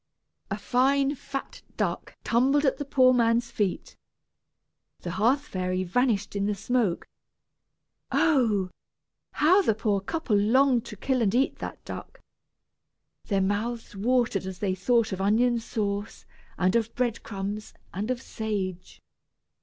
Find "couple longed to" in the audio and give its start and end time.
10.01-10.97